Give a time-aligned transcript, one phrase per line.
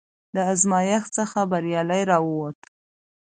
[0.35, 2.59] د ازمېښت څخه بریالی راووت،